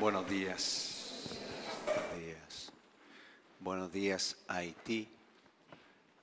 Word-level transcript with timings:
Buenos 0.00 0.26
días. 0.30 1.28
Buenos 3.58 3.92
días. 3.92 4.34
Haití. 4.48 5.06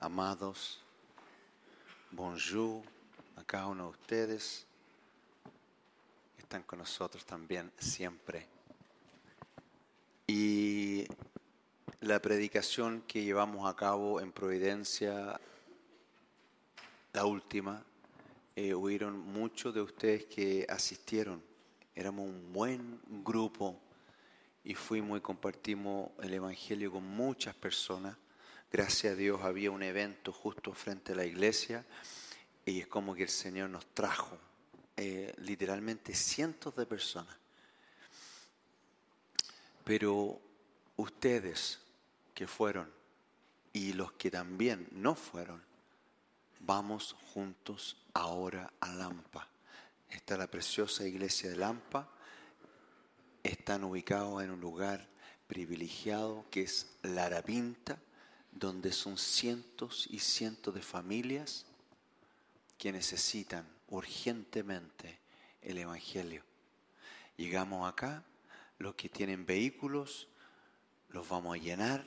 Amados. 0.00 0.80
Bonjour 2.10 2.82
a 3.36 3.44
cada 3.44 3.68
uno 3.68 3.84
de 3.84 3.90
ustedes. 3.90 4.66
Están 6.36 6.64
con 6.64 6.80
nosotros 6.80 7.24
también 7.24 7.70
siempre. 7.78 8.48
Y 10.26 11.06
la 12.00 12.20
predicación 12.20 13.04
que 13.06 13.22
llevamos 13.22 13.70
a 13.70 13.76
cabo 13.76 14.20
en 14.20 14.32
Providencia, 14.32 15.40
la 17.12 17.24
última, 17.26 17.84
eh, 18.56 18.74
muchos 18.74 19.72
de 19.72 19.82
ustedes 19.82 20.24
que 20.24 20.66
asistieron. 20.68 21.47
Éramos 21.98 22.28
un 22.28 22.52
buen 22.52 23.00
grupo 23.24 23.76
y 24.62 24.74
fuimos 24.74 25.18
y 25.18 25.20
compartimos 25.20 26.12
el 26.22 26.32
Evangelio 26.32 26.92
con 26.92 27.02
muchas 27.02 27.56
personas. 27.56 28.16
Gracias 28.70 29.14
a 29.14 29.16
Dios 29.16 29.40
había 29.42 29.72
un 29.72 29.82
evento 29.82 30.32
justo 30.32 30.72
frente 30.74 31.12
a 31.12 31.16
la 31.16 31.24
iglesia 31.24 31.84
y 32.64 32.78
es 32.78 32.86
como 32.86 33.16
que 33.16 33.24
el 33.24 33.28
Señor 33.28 33.70
nos 33.70 33.84
trajo 33.94 34.38
eh, 34.96 35.34
literalmente 35.38 36.14
cientos 36.14 36.76
de 36.76 36.86
personas. 36.86 37.36
Pero 39.82 40.40
ustedes 40.94 41.80
que 42.32 42.46
fueron 42.46 42.88
y 43.72 43.92
los 43.94 44.12
que 44.12 44.30
también 44.30 44.86
no 44.92 45.16
fueron, 45.16 45.60
vamos 46.60 47.16
juntos 47.34 47.96
ahora 48.14 48.72
a 48.78 48.94
Lampa. 48.94 49.48
Está 50.08 50.36
la 50.36 50.46
preciosa 50.46 51.06
iglesia 51.06 51.50
de 51.50 51.56
Lampa. 51.56 52.08
Están 53.42 53.84
ubicados 53.84 54.42
en 54.42 54.50
un 54.50 54.60
lugar 54.60 55.08
privilegiado 55.46 56.46
que 56.50 56.62
es 56.62 56.96
Larapinta, 57.02 57.98
donde 58.52 58.92
son 58.92 59.18
cientos 59.18 60.06
y 60.10 60.18
cientos 60.18 60.74
de 60.74 60.82
familias 60.82 61.66
que 62.78 62.92
necesitan 62.92 63.68
urgentemente 63.88 65.18
el 65.62 65.78
Evangelio. 65.78 66.42
Llegamos 67.36 67.88
acá, 67.88 68.24
los 68.78 68.94
que 68.94 69.08
tienen 69.08 69.44
vehículos, 69.44 70.28
los 71.10 71.28
vamos 71.28 71.54
a 71.56 71.60
llenar 71.60 72.04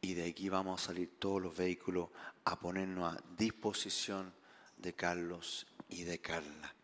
y 0.00 0.14
de 0.14 0.28
aquí 0.28 0.48
vamos 0.48 0.82
a 0.82 0.86
salir 0.86 1.18
todos 1.18 1.40
los 1.40 1.56
vehículos 1.56 2.08
a 2.44 2.58
ponernos 2.58 3.14
a 3.14 3.22
disposición 3.36 4.32
de 4.76 4.92
Carlos 4.94 5.66
y 5.92 6.04
de 6.04 6.18
Carla. 6.20 6.74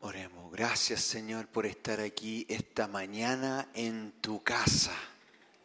Oremos. 0.00 0.52
Gracias 0.52 1.02
Señor 1.02 1.48
por 1.48 1.66
estar 1.66 2.00
aquí 2.00 2.46
esta 2.48 2.86
mañana 2.86 3.68
en 3.74 4.12
tu 4.20 4.42
casa. 4.42 4.94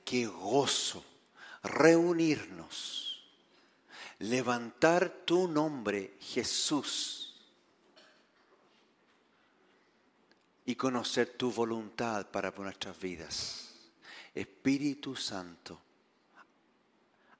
Qué 0.03 0.25
gozo 0.25 1.05
reunirnos, 1.63 3.23
levantar 4.19 5.09
tu 5.25 5.47
nombre, 5.47 6.15
Jesús, 6.19 7.35
y 10.65 10.75
conocer 10.75 11.35
tu 11.37 11.51
voluntad 11.51 12.27
para 12.27 12.51
nuestras 12.51 12.99
vidas. 12.99 13.73
Espíritu 14.33 15.15
Santo, 15.15 15.79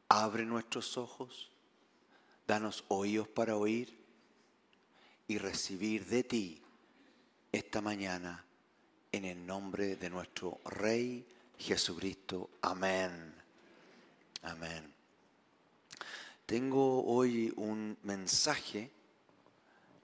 abre 0.10 0.46
nuestros 0.46 0.98
ojos, 0.98 1.51
danos 2.48 2.84
oídos 2.88 3.28
para 3.28 3.56
oír 3.56 3.98
y 5.28 5.38
recibir 5.38 6.06
de 6.06 6.24
ti 6.24 6.62
esta 7.52 7.82
mañana 7.82 8.44
en 9.12 9.26
el 9.26 9.46
nombre 9.46 9.96
de 9.96 10.10
nuestro 10.10 10.60
Rey 10.66 11.26
Jesucristo. 11.58 12.50
Amén. 12.62 13.34
Amén. 14.44 14.94
Tengo 16.46 17.06
hoy 17.06 17.54
un 17.56 17.98
mensaje 18.04 18.92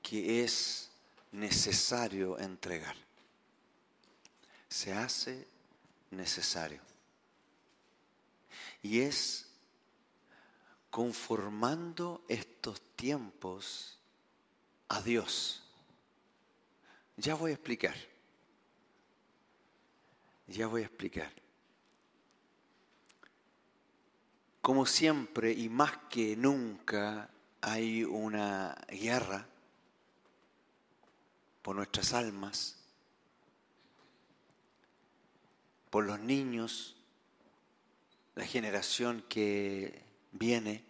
que 0.01 0.43
es 0.43 0.89
necesario 1.31 2.39
entregar. 2.39 2.95
Se 4.69 4.93
hace 4.93 5.45
necesario. 6.11 6.79
Y 8.81 8.99
es 8.99 9.46
conformando 10.97 12.25
estos 12.27 12.81
tiempos 12.95 13.99
a 14.87 14.99
Dios. 14.99 15.61
Ya 17.17 17.35
voy 17.35 17.51
a 17.51 17.53
explicar. 17.53 17.95
Ya 20.47 20.65
voy 20.65 20.81
a 20.81 20.85
explicar. 20.85 21.31
Como 24.59 24.87
siempre 24.87 25.51
y 25.51 25.69
más 25.69 25.95
que 26.09 26.35
nunca 26.35 27.29
hay 27.61 28.03
una 28.03 28.75
guerra 28.89 29.47
por 31.61 31.75
nuestras 31.75 32.11
almas, 32.13 32.75
por 35.91 36.05
los 36.05 36.19
niños, 36.19 36.95
la 38.33 38.47
generación 38.47 39.23
que 39.29 40.01
viene. 40.31 40.86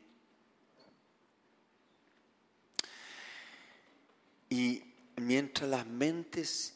Y 4.50 4.84
mientras 5.18 5.70
las 5.70 5.86
mentes 5.86 6.76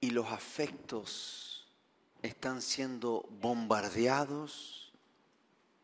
y 0.00 0.10
los 0.10 0.26
afectos 0.30 1.66
están 2.22 2.62
siendo 2.62 3.26
bombardeados 3.40 4.92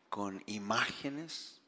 con 0.09 0.43
imágenes, 0.47 1.59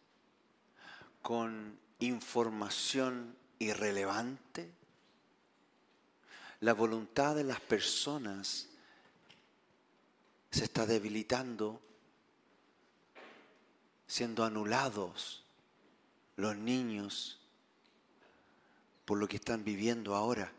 con 1.22 1.78
información 2.00 3.36
irrelevante, 3.60 4.72
la 6.60 6.74
voluntad 6.74 7.36
de 7.36 7.44
las 7.44 7.60
personas 7.60 8.70
se 10.50 10.64
está 10.64 10.86
debilitando, 10.86 11.82
siendo 14.08 14.46
anulados 14.46 15.44
los 16.36 16.56
niños 16.56 17.43
por 19.06 19.18
lo 19.18 19.28
que 19.28 19.38
están 19.38 19.64
viviendo 19.64 20.16
ahora. 20.16 20.52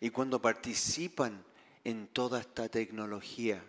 Y 0.00 0.10
cuando 0.10 0.40
participan 0.40 1.44
en 1.84 2.08
toda 2.08 2.40
esta 2.40 2.68
tecnología, 2.68 3.62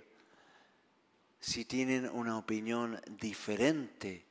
si 1.39 1.65
tienen 1.65 2.09
una 2.09 2.37
opinión 2.37 2.99
diferente 3.19 4.25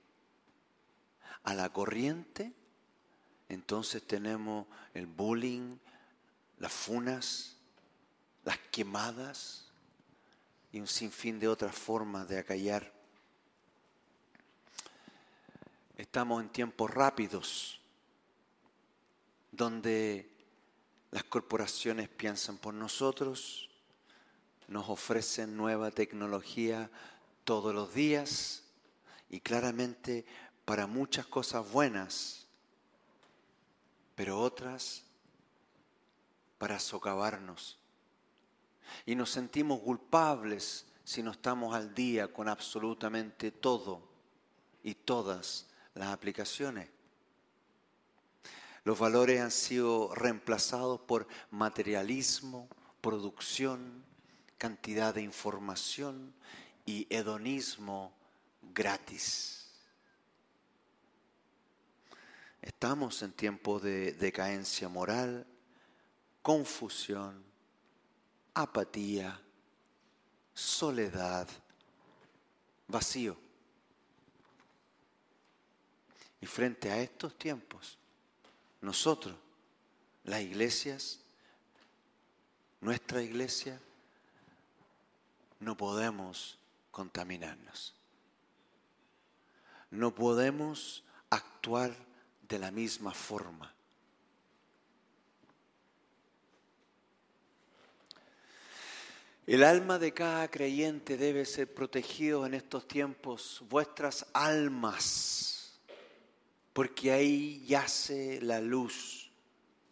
a 1.45 1.55
la 1.55 1.73
corriente, 1.73 2.53
entonces 3.49 4.05
tenemos 4.07 4.67
el 4.95 5.07
bullying, 5.07 5.77
las 6.59 6.73
funas, 6.73 7.57
las 8.45 8.59
quemadas 8.71 9.69
y 10.73 10.81
un 10.81 10.87
sinfín 10.87 11.39
de 11.39 11.49
otras 11.49 11.75
formas 11.75 12.29
de 12.29 12.39
acallar. 12.39 12.93
Estamos 15.97 16.43
en 16.43 16.49
tiempos 16.51 16.91
rápidos 16.91 17.81
donde 19.57 20.31
las 21.11 21.25
corporaciones 21.25 22.09
piensan 22.09 22.59
por 22.59 22.75
nosotros, 22.75 23.71
nos 24.69 24.89
ofrecen 24.89 25.57
nueva 25.57 25.91
tecnología 25.91 26.91
todos 27.45 27.75
los 27.75 27.95
días 27.95 28.65
y 29.31 29.41
claramente 29.41 30.27
para 30.65 30.87
muchas 30.87 31.27
cosas 31.27 31.71
buenas, 31.71 32.47
pero 34.15 34.41
otras 34.41 35.05
para 36.59 36.79
socavarnos. 36.79 37.79
Y 39.05 39.15
nos 39.15 39.31
sentimos 39.31 39.81
culpables 39.81 40.87
si 41.05 41.23
no 41.23 41.31
estamos 41.31 41.75
al 41.75 41.95
día 41.95 42.33
con 42.33 42.49
absolutamente 42.49 43.53
todo 43.53 44.09
y 44.83 44.95
todas 44.95 45.69
las 45.95 46.09
aplicaciones. 46.09 46.96
Los 48.87 49.01
valores 49.01 49.41
han 49.41 49.51
sido 49.51 50.15
reemplazados 50.15 51.01
por 51.01 51.27
materialismo, 51.51 52.69
producción, 53.01 54.05
cantidad 54.59 55.13
de 55.13 55.23
información 55.23 56.33
y 56.85 57.05
hedonismo 57.11 58.13
gratis. 58.73 59.73
Estamos 62.63 63.21
en 63.23 63.33
tiempos 63.33 63.83
de 63.83 64.13
decadencia 64.13 64.89
moral, 64.89 65.45
confusión, 66.41 67.43
apatía, 68.55 69.43
soledad, 70.55 71.49
vacío. 72.87 73.37
Y 76.41 76.47
frente 76.47 76.89
a 76.93 77.01
estos 77.01 77.37
tiempos, 77.37 77.96
nosotros 78.87 79.35
las 80.23 80.43
iglesias, 80.43 81.19
nuestra 82.81 83.21
iglesia, 83.21 83.81
no 85.59 85.77
podemos 85.77 86.57
contaminarnos. 86.93 87.97
No 89.91 90.15
podemos 90.15 91.03
actuar 91.31 91.97
de 92.49 92.61
la 92.61 92.71
misma 92.71 93.13
forma. 93.13 93.75
El 99.49 99.65
alma 99.65 99.99
de 99.99 100.13
cada 100.15 100.49
creyente 100.49 101.17
debe 101.17 101.45
ser 101.45 101.75
protegido 101.75 102.47
en 102.47 102.55
estos 102.55 102.87
tiempos, 102.87 103.65
vuestras 103.69 104.27
almas, 104.33 105.56
porque 106.77 107.11
ahí 107.11 107.65
yace 107.67 108.39
la 108.43 108.61
luz 108.61 109.31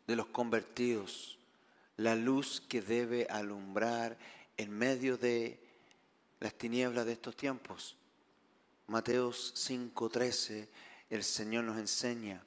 de 0.06 0.16
los 0.16 0.26
convertidos, 0.26 1.38
la 1.96 2.14
luz 2.14 2.60
que 2.60 2.82
debe 2.82 3.26
alumbrar 3.31 4.19
en 4.58 4.70
medio 4.70 5.16
de 5.16 5.58
las 6.40 6.52
tinieblas 6.52 7.06
de 7.06 7.12
estos 7.12 7.34
tiempos. 7.36 7.96
Mateos 8.86 9.54
5:13, 9.56 10.69
el 11.08 11.25
Señor 11.25 11.64
nos 11.64 11.78
enseña, 11.78 12.44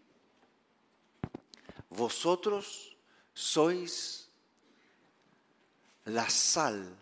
vosotros 1.89 2.95
sois 3.33 4.29
la 6.05 6.29
sal 6.29 6.95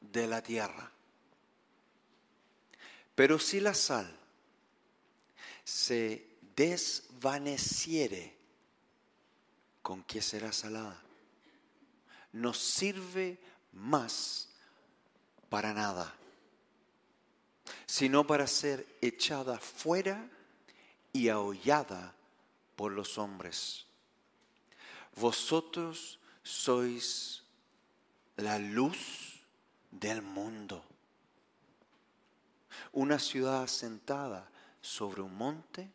de 0.00 0.26
la 0.26 0.42
tierra. 0.42 0.90
Pero 3.14 3.38
si 3.38 3.60
la 3.60 3.74
sal 3.74 4.10
se 5.64 6.31
desvaneciere, 6.56 8.36
¿con 9.82 10.02
qué 10.04 10.22
será 10.22 10.52
salada? 10.52 11.00
No 12.32 12.54
sirve 12.54 13.38
más 13.72 14.48
para 15.48 15.74
nada, 15.74 16.14
sino 17.86 18.26
para 18.26 18.46
ser 18.46 18.86
echada 19.00 19.58
fuera 19.58 20.28
y 21.12 21.28
ahollada 21.28 22.14
por 22.76 22.92
los 22.92 23.18
hombres. 23.18 23.86
Vosotros 25.16 26.18
sois 26.42 27.42
la 28.36 28.58
luz 28.58 29.42
del 29.90 30.22
mundo. 30.22 30.84
Una 32.92 33.18
ciudad 33.18 33.62
asentada 33.62 34.50
sobre 34.80 35.20
un 35.20 35.36
monte 35.36 35.90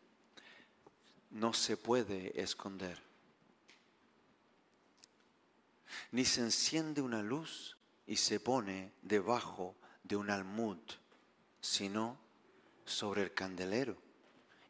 no 1.30 1.52
se 1.52 1.76
puede 1.76 2.40
esconder. 2.40 3.02
Ni 6.12 6.24
se 6.24 6.40
enciende 6.40 7.00
una 7.00 7.22
luz 7.22 7.76
y 8.06 8.16
se 8.16 8.40
pone 8.40 8.92
debajo 9.02 9.74
de 10.02 10.16
un 10.16 10.30
almud, 10.30 10.78
sino 11.60 12.18
sobre 12.84 13.22
el 13.22 13.34
candelero 13.34 13.96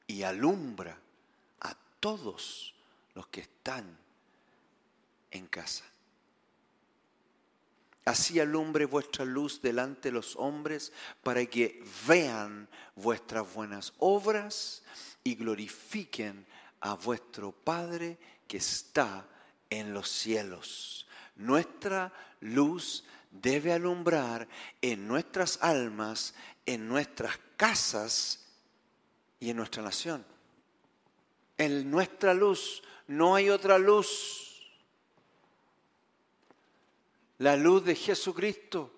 y 0.07 0.23
alumbra 0.23 0.99
a 1.61 1.77
todos 2.01 2.75
los 3.15 3.29
que 3.29 3.43
están 3.43 3.99
en 5.31 5.47
casa. 5.47 5.85
Así 8.05 8.41
alumbre 8.41 8.87
vuestra 8.87 9.27
luz 9.27 9.61
delante 9.61 10.09
de 10.09 10.13
los 10.13 10.35
hombres 10.37 10.93
para 11.23 11.45
que 11.45 11.85
vean 12.07 12.67
vuestras 12.97 13.53
buenas 13.53 13.93
obras 13.99 14.83
y 15.25 15.35
glorifiquen 15.35 16.47
a 16.81 16.95
vuestro 16.95 17.53
Padre 17.53 18.19
que 18.47 18.59
está 18.59 19.27
en 19.71 19.93
los 19.93 20.09
cielos. 20.09 21.07
Nuestra 21.37 22.13
luz 22.41 23.05
debe 23.31 23.73
alumbrar 23.73 24.49
en 24.81 25.07
nuestras 25.07 25.59
almas, 25.63 26.35
en 26.67 26.89
nuestras 26.89 27.39
casas 27.57 28.47
y 29.41 29.51
en 29.51 29.57
nuestra 29.57 29.83
nación. 29.83 30.25
En 31.57 31.91
nuestra 31.91 32.35
luz 32.35 32.83
no 33.07 33.35
hay 33.35 33.51
otra 33.51 33.79
luz 33.79 34.49
la 37.39 37.57
luz 37.57 37.85
de 37.85 37.95
Jesucristo 37.95 38.93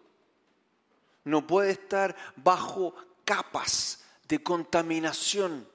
no 1.25 1.47
puede 1.47 1.73
estar 1.73 2.17
bajo 2.37 2.95
capas 3.25 4.03
de 4.27 4.43
contaminación. 4.43 5.69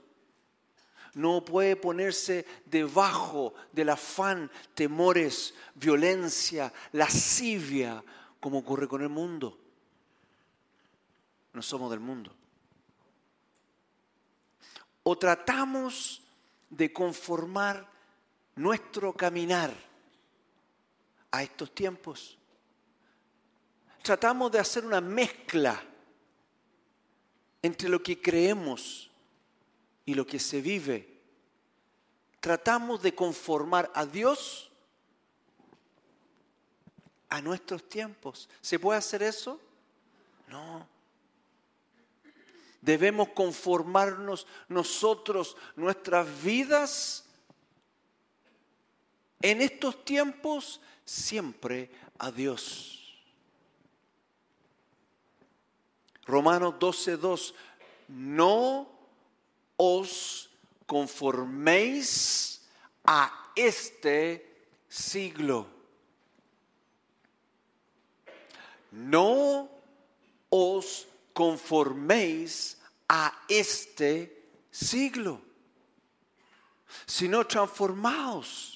No 1.15 1.43
puede 1.43 1.75
ponerse 1.75 2.45
debajo 2.65 3.55
del 3.71 3.89
afán, 3.89 4.51
temores, 4.75 5.55
violencia, 5.73 6.71
lascivia, 6.91 8.03
como 8.39 8.59
ocurre 8.59 8.87
con 8.87 9.01
el 9.01 9.09
mundo. 9.09 9.57
No 11.53 11.61
somos 11.61 11.89
del 11.89 12.01
mundo. 12.01 12.31
O 15.03 15.17
tratamos 15.17 16.21
de 16.69 16.93
conformar 16.93 17.89
nuestro 18.55 19.11
caminar 19.13 19.73
a 21.31 21.41
estos 21.41 21.73
tiempos 21.73 22.37
tratamos 24.05 24.51
de 24.51 24.59
hacer 24.59 24.85
una 24.85 25.01
mezcla 25.01 25.83
entre 27.63 27.89
lo 27.89 28.03
que 28.03 28.21
creemos 28.21 29.09
y 30.05 30.13
lo 30.13 30.25
que 30.25 30.39
se 30.39 30.61
vive. 30.61 31.21
Tratamos 32.39 33.01
de 33.01 33.15
conformar 33.15 33.91
a 33.95 34.05
Dios 34.05 34.69
a 37.29 37.41
nuestros 37.41 37.89
tiempos. 37.89 38.47
¿Se 38.61 38.77
puede 38.79 38.99
hacer 38.99 39.23
eso? 39.23 39.59
No. 40.47 40.87
Debemos 42.81 43.29
conformarnos 43.29 44.45
nosotros, 44.67 45.57
nuestras 45.75 46.27
vidas, 46.43 47.25
en 49.41 49.61
estos 49.61 50.05
tiempos, 50.05 50.81
siempre 51.03 51.89
a 52.19 52.31
Dios. 52.31 53.17
Romanos 56.25 56.75
12:2, 56.79 57.53
no 58.07 58.94
os 59.77 60.49
conforméis 60.85 62.61
a 63.05 63.51
este 63.55 64.45
siglo. 64.87 65.67
No 68.91 69.69
os 70.49 71.07
conforméis 71.33 72.77
a 73.09 73.43
este 73.49 74.31
siglo, 74.71 75.41
sino 77.05 77.45
transformaos 77.45 78.71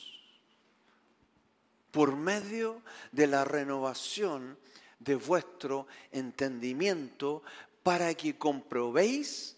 por 1.91 2.15
medio 2.15 2.81
de 3.11 3.27
la 3.27 3.43
renovación 3.45 4.57
de 4.99 5.15
vuestro 5.15 5.87
entendimiento 6.11 7.41
para 7.83 8.13
que 8.13 8.37
comprobéis 8.37 9.55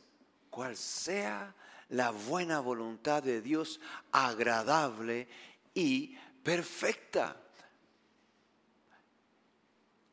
cuál 0.52 0.76
sea 0.76 1.56
la 1.90 2.12
buena 2.12 2.60
voluntad 2.60 3.24
de 3.24 3.42
Dios 3.42 3.80
agradable 4.12 5.28
y 5.74 6.16
perfecta. 6.44 7.38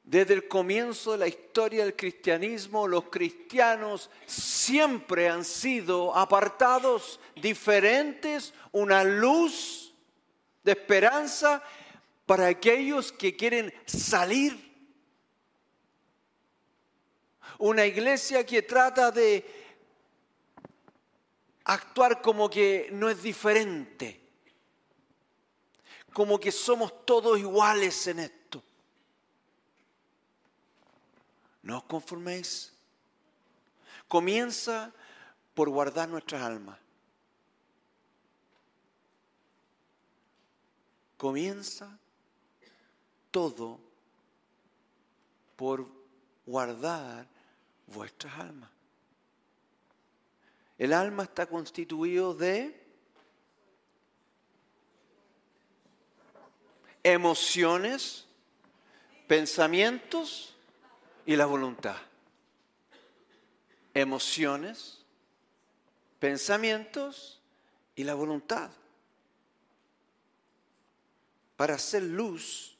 Desde 0.04 0.32
el 0.32 0.48
comienzo 0.48 1.12
de 1.12 1.18
la 1.18 1.28
historia 1.28 1.84
del 1.84 1.94
cristianismo, 1.94 2.88
los 2.88 3.10
cristianos 3.10 4.08
siempre 4.24 5.28
han 5.28 5.44
sido 5.44 6.16
apartados, 6.16 7.20
diferentes, 7.36 8.54
una 8.72 9.04
luz 9.04 9.92
de 10.64 10.72
esperanza 10.72 11.62
para 12.24 12.46
aquellos 12.46 13.12
que 13.12 13.36
quieren 13.36 13.74
salir 13.84 14.68
una 17.58 17.84
iglesia 17.84 18.46
que 18.46 18.62
trata 18.62 19.10
de 19.10 19.67
actuar 21.68 22.22
como 22.22 22.48
que 22.48 22.88
no 22.92 23.10
es 23.10 23.22
diferente, 23.22 24.18
como 26.14 26.40
que 26.40 26.50
somos 26.50 27.04
todos 27.04 27.38
iguales 27.38 28.06
en 28.06 28.20
esto. 28.20 28.62
No 31.62 31.78
os 31.78 31.84
conforméis. 31.84 32.72
Comienza 34.08 34.90
por 35.52 35.68
guardar 35.68 36.08
nuestras 36.08 36.40
almas. 36.40 36.78
Comienza 41.18 41.98
todo 43.30 43.78
por 45.56 45.86
guardar 46.46 47.26
vuestras 47.86 48.32
almas. 48.38 48.77
El 50.78 50.92
alma 50.92 51.24
está 51.24 51.46
constituido 51.46 52.34
de 52.34 52.80
emociones, 57.02 58.26
pensamientos 59.26 60.54
y 61.26 61.36
la 61.36 61.46
voluntad. 61.46 61.96
Emociones, 63.92 65.04
pensamientos 66.20 67.40
y 67.96 68.04
la 68.04 68.14
voluntad. 68.14 68.70
Para 71.56 71.74
hacer 71.74 72.04
luz 72.04 72.76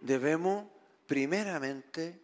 debemos 0.00 0.66
primeramente 1.08 2.20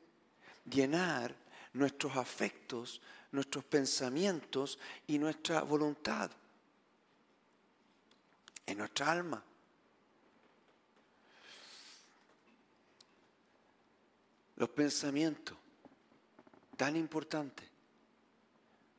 llenar 0.64 1.34
nuestros 1.72 2.16
afectos, 2.16 3.00
nuestros 3.34 3.64
pensamientos 3.64 4.78
y 5.08 5.18
nuestra 5.18 5.62
voluntad 5.62 6.30
en 8.64 8.78
nuestra 8.78 9.10
alma. 9.10 9.42
Los 14.54 14.68
pensamientos, 14.70 15.58
tan 16.76 16.94
importantes. 16.94 17.68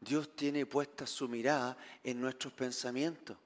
Dios 0.01 0.35
tiene 0.35 0.65
puesta 0.65 1.07
su 1.07 1.29
mirada 1.29 1.77
en 2.03 2.19
nuestros 2.19 2.51
pensamientos. 2.51 3.37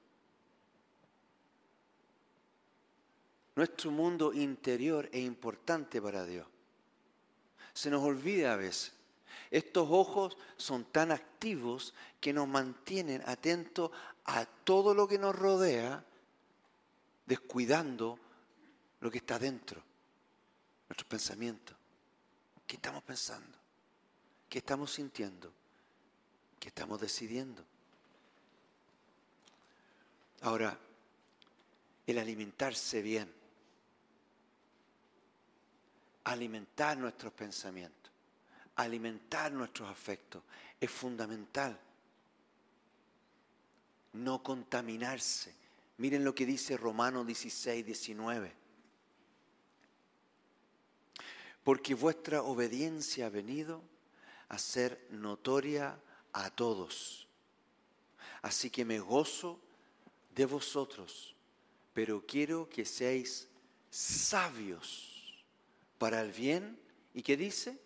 Nuestro 3.54 3.92
mundo 3.92 4.32
interior 4.32 5.08
es 5.12 5.22
importante 5.24 6.02
para 6.02 6.26
Dios. 6.26 6.48
Se 7.72 7.90
nos 7.90 8.02
olvida 8.02 8.54
a 8.54 8.56
veces. 8.56 8.99
Estos 9.50 9.88
ojos 9.90 10.36
son 10.56 10.84
tan 10.84 11.10
activos 11.10 11.94
que 12.20 12.32
nos 12.32 12.46
mantienen 12.46 13.22
atentos 13.26 13.90
a 14.24 14.44
todo 14.46 14.94
lo 14.94 15.08
que 15.08 15.18
nos 15.18 15.34
rodea, 15.34 16.04
descuidando 17.26 18.18
lo 19.00 19.10
que 19.10 19.18
está 19.18 19.38
dentro, 19.38 19.82
nuestros 20.88 21.08
pensamientos. 21.08 21.76
¿Qué 22.66 22.76
estamos 22.76 23.02
pensando? 23.02 23.58
¿Qué 24.48 24.58
estamos 24.58 24.92
sintiendo? 24.92 25.52
¿Qué 26.60 26.68
estamos 26.68 27.00
decidiendo? 27.00 27.64
Ahora, 30.42 30.78
el 32.06 32.18
alimentarse 32.18 33.02
bien, 33.02 33.32
alimentar 36.24 36.96
nuestros 36.96 37.32
pensamientos, 37.32 37.99
alimentar 38.76 39.52
nuestros 39.52 39.88
afectos, 39.90 40.42
es 40.80 40.90
fundamental. 40.90 41.78
No 44.12 44.42
contaminarse. 44.42 45.54
Miren 45.98 46.24
lo 46.24 46.34
que 46.34 46.46
dice 46.46 46.76
Romanos 46.76 47.26
16, 47.26 47.84
19 47.84 48.60
porque 51.64 51.94
vuestra 51.94 52.42
obediencia 52.42 53.26
ha 53.26 53.30
venido 53.30 53.82
a 54.48 54.58
ser 54.58 55.06
notoria 55.10 55.98
a 56.32 56.50
todos. 56.50 57.28
Así 58.42 58.70
que 58.70 58.84
me 58.84 58.98
gozo 58.98 59.60
de 60.34 60.46
vosotros, 60.46 61.34
pero 61.92 62.24
quiero 62.26 62.68
que 62.68 62.84
seáis 62.84 63.48
sabios 63.90 65.44
para 65.98 66.22
el 66.22 66.32
bien. 66.32 66.78
¿Y 67.12 67.22
qué 67.22 67.36
dice? 67.36 67.78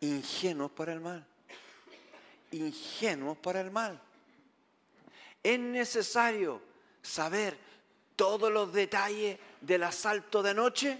Ingenuos 0.00 0.70
para 0.72 0.92
el 0.92 1.00
mal. 1.00 1.24
Ingenuos 2.50 3.38
para 3.38 3.60
el 3.60 3.70
mal. 3.70 4.00
Es 5.42 5.58
necesario 5.58 6.60
saber 7.02 7.58
todos 8.16 8.50
los 8.52 8.72
detalles 8.72 9.38
del 9.60 9.82
asalto 9.82 10.42
de 10.42 10.54
noche 10.54 10.98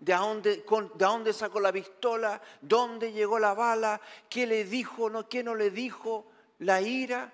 de 0.00 0.12
dónde, 0.12 0.56
de 0.56 0.64
dónde 1.04 1.32
sacó 1.32 1.60
la 1.60 1.72
pistola, 1.72 2.40
dónde 2.60 3.12
llegó 3.12 3.38
la 3.38 3.54
bala, 3.54 4.00
qué 4.28 4.46
le 4.46 4.64
dijo, 4.64 5.08
no, 5.08 5.28
qué 5.28 5.42
no 5.42 5.54
le 5.54 5.70
dijo, 5.70 6.26
la 6.58 6.80
ira, 6.80 7.32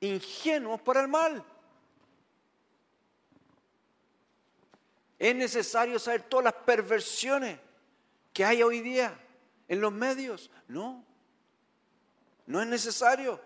ingenuos 0.00 0.80
para 0.82 1.00
el 1.00 1.08
mal. 1.08 1.42
Es 5.18 5.34
necesario 5.34 5.98
saber 5.98 6.22
todas 6.22 6.44
las 6.44 6.54
perversiones 6.54 7.58
que 8.32 8.44
hay 8.44 8.62
hoy 8.62 8.80
día 8.80 9.16
en 9.72 9.80
los 9.80 9.90
medios. 9.90 10.50
No, 10.68 11.02
no 12.46 12.60
es 12.60 12.68
necesario. 12.68 13.40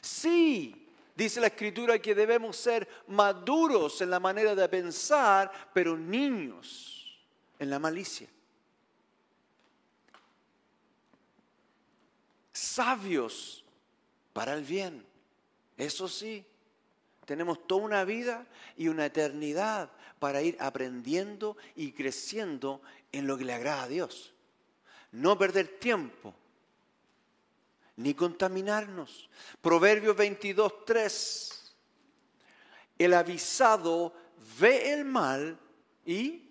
Sí, 0.00 0.88
dice 1.14 1.40
la 1.40 1.46
escritura 1.46 2.00
que 2.00 2.16
debemos 2.16 2.56
ser 2.56 2.88
maduros 3.06 4.00
en 4.00 4.10
la 4.10 4.18
manera 4.18 4.56
de 4.56 4.68
pensar, 4.68 5.52
pero 5.72 5.96
niños 5.96 7.16
en 7.60 7.70
la 7.70 7.78
malicia. 7.78 8.28
Sabios 12.52 13.64
para 14.32 14.54
el 14.54 14.64
bien. 14.64 15.06
Eso 15.76 16.08
sí, 16.08 16.44
tenemos 17.24 17.68
toda 17.68 17.82
una 17.82 18.04
vida 18.04 18.48
y 18.76 18.88
una 18.88 19.06
eternidad 19.06 19.92
para 20.18 20.42
ir 20.42 20.56
aprendiendo 20.58 21.56
y 21.76 21.92
creciendo 21.92 22.82
en 23.12 23.28
lo 23.28 23.38
que 23.38 23.44
le 23.44 23.52
agrada 23.52 23.84
a 23.84 23.88
Dios. 23.88 24.32
No 25.12 25.38
perder 25.38 25.78
tiempo, 25.78 26.34
ni 27.96 28.14
contaminarnos. 28.14 29.28
Proverbios 29.60 30.16
22, 30.16 30.84
3. 30.84 31.74
El 32.98 33.14
avisado 33.14 34.14
ve 34.58 34.92
el 34.92 35.04
mal 35.04 35.58
y 36.04 36.50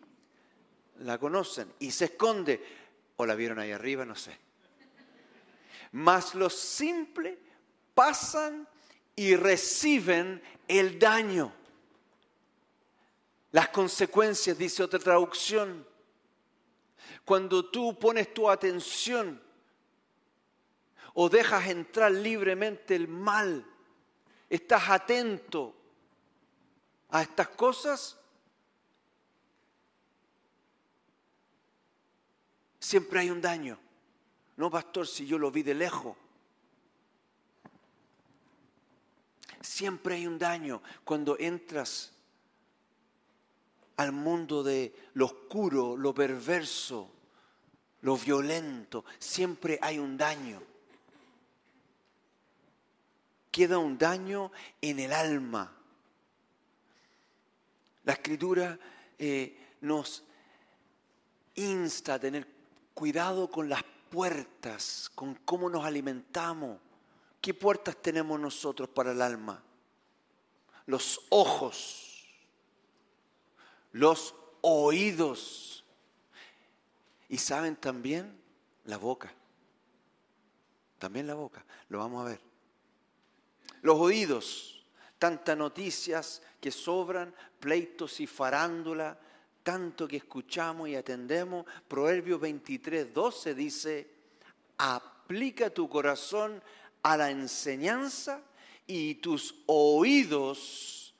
la 0.99 1.17
conocen 1.17 1.73
y 1.79 1.91
se 1.91 2.05
esconde. 2.05 2.81
O 3.17 3.25
la 3.25 3.35
vieron 3.35 3.59
ahí 3.59 3.71
arriba, 3.71 4.05
no 4.05 4.15
sé. 4.15 4.37
Mas 5.91 6.35
los 6.35 6.55
simples 6.55 7.37
pasan 7.93 8.67
y 9.15 9.35
reciben 9.35 10.41
el 10.67 10.97
daño. 10.97 11.53
Las 13.51 13.69
consecuencias, 13.69 14.57
dice 14.57 14.83
otra 14.83 14.99
traducción. 14.99 15.85
Cuando 17.25 17.69
tú 17.69 17.97
pones 17.97 18.33
tu 18.33 18.49
atención 18.49 19.41
o 21.13 21.29
dejas 21.29 21.67
entrar 21.67 22.11
libremente 22.11 22.95
el 22.95 23.07
mal, 23.07 23.65
estás 24.49 24.89
atento 24.89 25.75
a 27.09 27.21
estas 27.21 27.49
cosas, 27.49 28.17
siempre 32.79 33.19
hay 33.19 33.29
un 33.29 33.41
daño. 33.41 33.77
No, 34.57 34.69
pastor, 34.69 35.07
si 35.07 35.25
yo 35.25 35.37
lo 35.37 35.51
vi 35.51 35.63
de 35.63 35.73
lejos. 35.73 36.15
Siempre 39.61 40.15
hay 40.15 40.27
un 40.27 40.39
daño 40.39 40.81
cuando 41.03 41.37
entras 41.39 42.11
al 44.01 44.11
mundo 44.11 44.63
de 44.63 44.93
lo 45.13 45.25
oscuro, 45.25 45.95
lo 45.95 46.13
perverso, 46.13 47.11
lo 48.01 48.17
violento. 48.17 49.05
Siempre 49.19 49.77
hay 49.81 49.99
un 49.99 50.17
daño. 50.17 50.61
Queda 53.51 53.77
un 53.77 53.97
daño 53.97 54.51
en 54.81 54.99
el 54.99 55.13
alma. 55.13 55.71
La 58.03 58.13
escritura 58.13 58.79
eh, 59.19 59.75
nos 59.81 60.23
insta 61.55 62.15
a 62.15 62.19
tener 62.19 62.47
cuidado 62.95 63.51
con 63.51 63.69
las 63.69 63.83
puertas, 64.09 65.11
con 65.13 65.35
cómo 65.45 65.69
nos 65.69 65.85
alimentamos. 65.85 66.79
¿Qué 67.39 67.53
puertas 67.53 67.97
tenemos 68.01 68.39
nosotros 68.39 68.89
para 68.89 69.11
el 69.11 69.21
alma? 69.21 69.61
Los 70.87 71.21
ojos, 71.29 72.10
los 73.91 74.35
oídos 74.61 75.83
y 77.29 77.37
saben 77.37 77.75
también 77.75 78.39
la 78.85 78.97
boca. 78.97 79.33
También 80.99 81.27
la 81.27 81.33
boca, 81.33 81.65
lo 81.89 81.99
vamos 81.99 82.25
a 82.25 82.29
ver. 82.29 82.41
Los 83.81 83.97
oídos, 83.97 84.85
tantas 85.17 85.57
noticias 85.57 86.41
que 86.59 86.71
sobran, 86.71 87.33
pleitos 87.59 88.19
y 88.19 88.27
farándula, 88.27 89.17
tanto 89.63 90.07
que 90.07 90.17
escuchamos 90.17 90.89
y 90.89 90.95
atendemos, 90.95 91.65
Proverbio 91.87 92.37
23, 92.37 93.13
12 93.13 93.55
dice, 93.55 94.11
aplica 94.77 95.69
tu 95.69 95.89
corazón 95.89 96.61
a 97.03 97.17
la 97.17 97.31
enseñanza 97.31 98.41
y 98.85 99.15
tus 99.15 99.55
oídos 99.67 101.15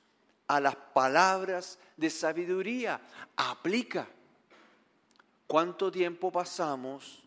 a 0.47 0.59
las 0.59 0.75
palabras 0.75 1.79
de 2.01 2.09
sabiduría. 2.09 2.99
Aplica. 3.37 4.09
¿Cuánto 5.47 5.91
tiempo 5.91 6.31
pasamos 6.31 7.23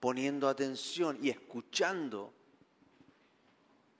poniendo 0.00 0.48
atención 0.48 1.18
y 1.20 1.30
escuchando 1.30 2.32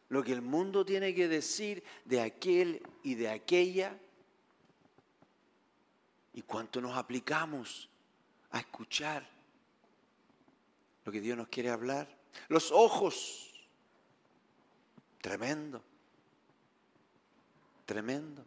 lo 0.09 0.23
que 0.23 0.33
el 0.33 0.43
mundo 0.43 0.85
tiene 0.85 1.15
que 1.15 1.29
decir 1.29 1.83
de 2.05 2.21
aquel 2.21 2.83
y 3.03 3.15
de 3.15 3.31
aquella 3.31 3.99
y 6.35 6.43
cuánto 6.43 6.81
nos 6.81 6.97
aplicamos 6.97 7.89
a 8.51 8.61
escuchar 8.61 9.29
lo 11.05 11.11
que 11.11 11.21
Dios 11.21 11.37
nos 11.37 11.49
quiere 11.49 11.71
hablar. 11.71 12.07
Los 12.49 12.71
ojos, 12.71 13.53
tremendo, 15.21 15.83
tremendo. 17.87 18.45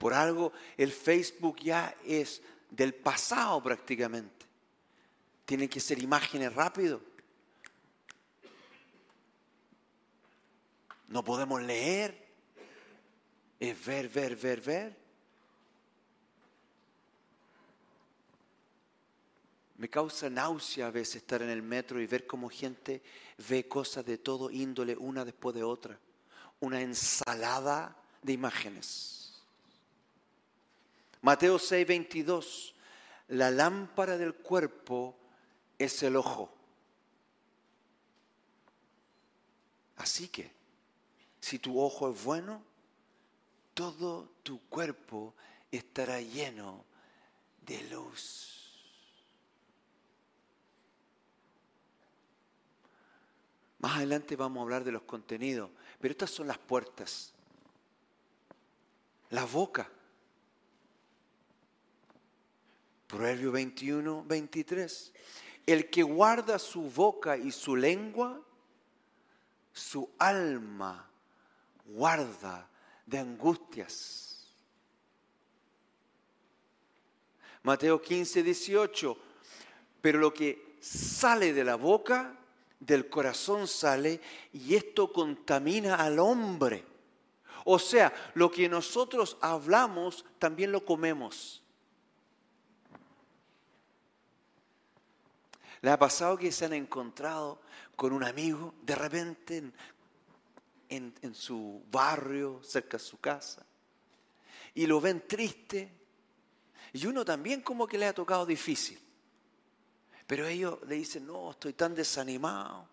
Por 0.00 0.14
algo 0.14 0.50
el 0.78 0.92
Facebook 0.92 1.60
ya 1.60 1.94
es 2.06 2.40
del 2.70 2.94
pasado 2.94 3.62
prácticamente. 3.62 4.46
Tienen 5.44 5.68
que 5.68 5.78
ser 5.78 6.02
imágenes 6.02 6.54
rápido. 6.54 7.02
No 11.08 11.22
podemos 11.22 11.60
leer. 11.60 12.16
Es 13.58 13.84
ver, 13.84 14.08
ver, 14.08 14.36
ver, 14.36 14.60
ver. 14.62 14.96
Me 19.76 19.90
causa 19.90 20.30
náusea 20.30 20.86
a 20.86 20.90
veces 20.90 21.16
estar 21.16 21.42
en 21.42 21.50
el 21.50 21.60
metro 21.60 22.00
y 22.00 22.06
ver 22.06 22.26
cómo 22.26 22.48
gente 22.48 23.02
ve 23.50 23.68
cosas 23.68 24.06
de 24.06 24.16
todo 24.16 24.50
índole 24.50 24.96
una 24.96 25.26
después 25.26 25.54
de 25.54 25.62
otra. 25.62 25.98
Una 26.60 26.80
ensalada 26.80 27.94
de 28.22 28.32
imágenes. 28.32 29.19
Mateo 31.22 31.58
6, 31.58 31.86
22. 31.86 32.74
La 33.28 33.50
lámpara 33.50 34.16
del 34.16 34.34
cuerpo 34.34 35.16
es 35.78 36.02
el 36.02 36.16
ojo. 36.16 36.52
Así 39.96 40.28
que, 40.28 40.50
si 41.40 41.58
tu 41.58 41.80
ojo 41.80 42.10
es 42.10 42.24
bueno, 42.24 42.62
todo 43.74 44.30
tu 44.42 44.60
cuerpo 44.68 45.34
estará 45.70 46.20
lleno 46.20 46.84
de 47.66 47.82
luz. 47.84 48.50
Más 53.78 53.96
adelante 53.96 54.36
vamos 54.36 54.60
a 54.60 54.62
hablar 54.62 54.84
de 54.84 54.92
los 54.92 55.02
contenidos, 55.02 55.70
pero 56.00 56.12
estas 56.12 56.30
son 56.30 56.46
las 56.46 56.58
puertas. 56.58 57.32
La 59.30 59.44
boca. 59.44 59.90
Proverbio 63.10 63.50
21, 63.50 64.24
23. 64.24 65.12
El 65.66 65.90
que 65.90 66.04
guarda 66.04 66.60
su 66.60 66.82
boca 66.82 67.36
y 67.36 67.50
su 67.50 67.74
lengua, 67.74 68.40
su 69.72 70.08
alma 70.16 71.10
guarda 71.86 72.68
de 73.04 73.18
angustias. 73.18 74.46
Mateo 77.64 78.00
15, 78.00 78.44
18. 78.44 79.18
Pero 80.00 80.20
lo 80.20 80.32
que 80.32 80.76
sale 80.80 81.52
de 81.52 81.64
la 81.64 81.74
boca 81.74 82.38
del 82.78 83.10
corazón 83.10 83.66
sale 83.66 84.20
y 84.52 84.76
esto 84.76 85.12
contamina 85.12 85.96
al 85.96 86.20
hombre. 86.20 86.84
O 87.64 87.80
sea, 87.80 88.12
lo 88.34 88.52
que 88.52 88.68
nosotros 88.68 89.36
hablamos 89.40 90.24
también 90.38 90.70
lo 90.70 90.84
comemos. 90.84 91.60
¿Le 95.82 95.90
ha 95.90 95.98
pasado 95.98 96.36
que 96.36 96.52
se 96.52 96.66
han 96.66 96.74
encontrado 96.74 97.60
con 97.96 98.12
un 98.12 98.22
amigo 98.22 98.74
de 98.82 98.94
repente 98.94 99.72
en, 100.88 101.34
su 101.34 101.82
barrio, 101.90 102.60
cerca 102.62 102.98
de 102.98 103.04
su 103.04 103.18
casa, 103.18 103.64
y 104.74 104.86
lo 104.86 105.00
ven 105.00 105.26
triste? 105.26 105.90
Y 106.92 107.06
uno 107.06 107.24
también 107.24 107.62
como 107.62 107.86
que 107.86 107.96
le 107.96 108.06
ha 108.06 108.12
tocado 108.12 108.44
difícil. 108.44 108.98
Pero 110.26 110.46
ellos 110.46 110.78
le 110.86 110.96
dicen, 110.96 111.26
no, 111.26 111.52
estoy 111.52 111.72
tan 111.72 111.94
desanimado. 111.94 112.88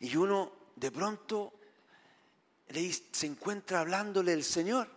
Y 0.00 0.16
uno 0.16 0.52
de 0.74 0.90
pronto 0.90 1.54
se 3.12 3.26
encuentra 3.26 3.80
hablándole 3.80 4.32
el 4.32 4.44
Señor, 4.44 4.88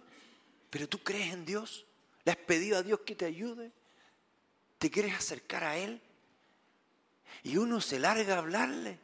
pero 0.70 0.90
tú 0.90 1.00
crees 1.04 1.34
en 1.34 1.46
Dios, 1.46 1.86
le 2.26 2.32
has 2.32 2.38
pedido 2.38 2.78
a 2.78 2.84
Dios 2.84 3.02
que 3.02 3.16
te 3.16 3.26
ayude, 3.26 3.72
te 4.80 4.90
quieres 4.90 5.14
acercar 5.14 5.64
a 5.64 5.78
Él. 5.78 6.02
Y 7.44 7.58
uno 7.58 7.80
se 7.80 8.00
larga 8.00 8.36
a 8.36 8.40
hablarle. 8.40 8.98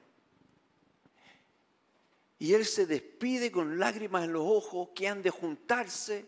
Y 2.39 2.53
Él 2.53 2.65
se 2.65 2.87
despide 2.87 3.51
con 3.51 3.77
lágrimas 3.77 4.23
en 4.23 4.33
los 4.33 4.43
ojos 4.43 4.89
que 4.95 5.07
han 5.07 5.21
de 5.21 5.29
juntarse, 5.29 6.25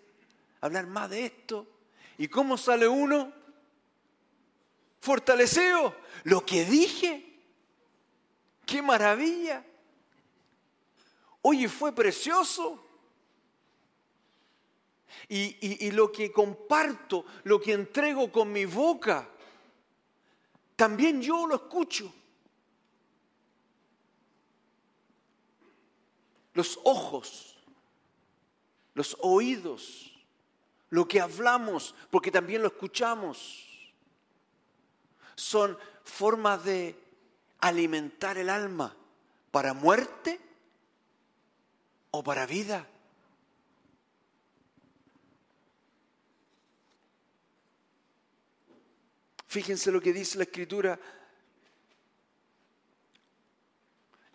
hablar 0.62 0.86
más 0.86 1.10
de 1.10 1.26
esto. 1.26 1.68
¿Y 2.20 2.28
cómo 2.28 2.58
sale 2.58 2.88
uno? 2.88 3.34
fortalecido. 5.08 5.96
Lo 6.24 6.46
que 6.46 6.66
dije, 6.66 7.26
qué 8.66 8.82
maravilla. 8.82 9.64
Oye, 11.42 11.70
fue 11.70 11.94
precioso. 11.94 12.84
Y, 15.30 15.86
y, 15.86 15.92
lo 15.92 16.12
que 16.12 16.32
comparto, 16.32 17.26
lo 17.44 17.60
que 17.60 17.74
entrego 17.74 18.32
con 18.32 18.52
mi 18.52 18.66
boca, 18.66 19.30
también 20.78 21.22
yo 21.22 21.46
lo 21.46 21.56
escucho. 21.56 22.14
Los 26.54 26.80
ojos, 26.86 27.58
los 28.94 29.18
oídos, 29.20 30.14
lo 30.90 31.06
que 31.06 31.20
hablamos, 31.20 31.94
porque 32.10 32.32
también 32.32 32.62
lo 32.62 32.70
escuchamos 32.70 33.68
son 35.38 35.78
formas 36.04 36.64
de 36.64 36.96
alimentar 37.60 38.38
el 38.38 38.50
alma 38.50 38.96
para 39.52 39.74
muerte 39.74 40.40
o 42.12 42.24
para 42.24 42.46
vida. 42.46 42.88
Fíjense 49.48 49.92
lo 49.92 50.02
que 50.02 50.14
dice 50.14 50.38
la 50.38 50.44
escritura 50.44 51.00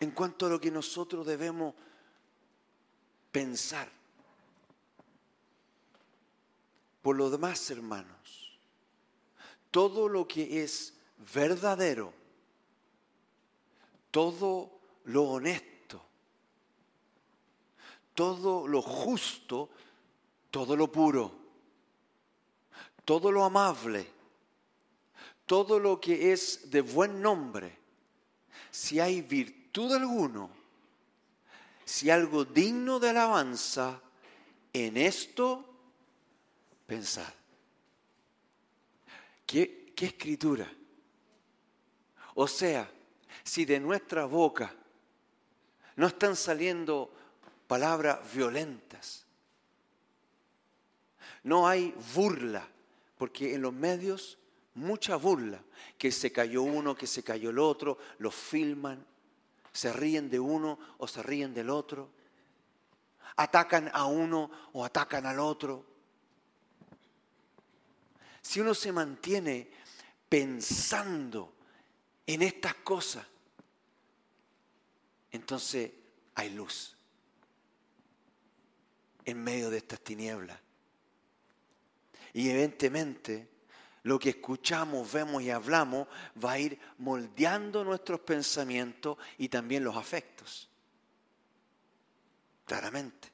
en 0.00 0.10
cuanto 0.10 0.46
a 0.46 0.48
lo 0.48 0.60
que 0.60 0.70
nosotros 0.70 1.26
debemos 1.26 1.74
pensar. 3.30 3.88
Por 7.02 7.16
lo 7.16 7.30
demás, 7.30 7.70
hermanos, 7.70 8.58
todo 9.70 10.08
lo 10.08 10.26
que 10.26 10.62
es 10.62 10.94
verdadero, 11.34 12.12
todo 14.10 14.70
lo 15.04 15.24
honesto, 15.24 16.02
todo 18.14 18.66
lo 18.66 18.82
justo, 18.82 19.68
todo 20.50 20.74
lo 20.74 20.90
puro, 20.90 21.32
todo 23.04 23.30
lo 23.30 23.44
amable, 23.44 24.21
todo 25.52 25.78
lo 25.78 26.00
que 26.00 26.32
es 26.32 26.70
de 26.70 26.80
buen 26.80 27.20
nombre, 27.20 27.76
si 28.70 29.00
hay 29.00 29.20
virtud 29.20 29.92
alguno, 29.92 30.48
si 31.84 32.08
algo 32.08 32.46
digno 32.46 32.98
de 32.98 33.10
alabanza, 33.10 34.00
en 34.72 34.96
esto 34.96 35.62
pensad. 36.86 37.34
¿Qué, 39.44 39.92
escritura? 39.94 40.72
O 42.34 42.48
sea, 42.48 42.90
si 43.44 43.66
de 43.66 43.78
nuestra 43.78 44.24
boca 44.24 44.74
no 45.96 46.06
están 46.06 46.34
saliendo 46.34 47.12
palabras 47.66 48.20
violentas, 48.32 49.26
no 51.42 51.68
hay 51.68 51.94
burla, 52.14 52.66
porque 53.18 53.54
en 53.54 53.60
los 53.60 53.74
medios 53.74 54.38
mucha 54.74 55.16
burla, 55.16 55.62
que 55.98 56.10
se 56.10 56.32
cayó 56.32 56.62
uno, 56.62 56.94
que 56.94 57.06
se 57.06 57.22
cayó 57.22 57.50
el 57.50 57.58
otro, 57.58 57.98
lo 58.18 58.30
filman, 58.30 59.04
se 59.72 59.92
ríen 59.92 60.30
de 60.30 60.38
uno 60.40 60.78
o 60.98 61.08
se 61.08 61.22
ríen 61.22 61.54
del 61.54 61.70
otro, 61.70 62.10
atacan 63.36 63.90
a 63.92 64.06
uno 64.06 64.50
o 64.72 64.84
atacan 64.84 65.26
al 65.26 65.40
otro. 65.40 65.84
Si 68.40 68.60
uno 68.60 68.74
se 68.74 68.92
mantiene 68.92 69.70
pensando 70.28 71.54
en 72.26 72.42
estas 72.42 72.74
cosas, 72.76 73.26
entonces 75.30 75.92
hay 76.34 76.50
luz 76.50 76.96
en 79.24 79.42
medio 79.42 79.70
de 79.70 79.78
estas 79.78 80.00
tinieblas. 80.00 80.58
Y 82.34 82.48
evidentemente 82.48 83.51
lo 84.04 84.18
que 84.18 84.30
escuchamos, 84.30 85.12
vemos 85.12 85.42
y 85.42 85.50
hablamos 85.50 86.08
va 86.42 86.52
a 86.52 86.58
ir 86.58 86.78
moldeando 86.98 87.84
nuestros 87.84 88.20
pensamientos 88.20 89.16
y 89.38 89.48
también 89.48 89.84
los 89.84 89.96
afectos. 89.96 90.68
Claramente. 92.66 93.30